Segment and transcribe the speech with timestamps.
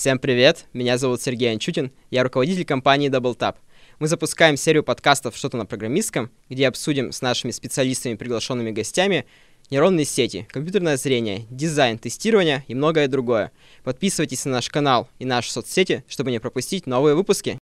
[0.00, 3.56] Всем привет, меня зовут Сергей Анчутин, я руководитель компании DoubleTap.
[3.98, 9.26] Мы запускаем серию подкастов «Что-то на программистском», где обсудим с нашими специалистами и приглашенными гостями
[9.68, 13.52] нейронные сети, компьютерное зрение, дизайн, тестирование и многое другое.
[13.84, 17.58] Подписывайтесь на наш канал и наши соцсети, чтобы не пропустить новые выпуски.